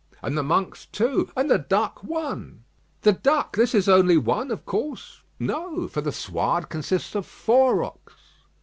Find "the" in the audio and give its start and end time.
0.35-0.41, 1.47-1.59, 3.01-3.13, 6.01-6.11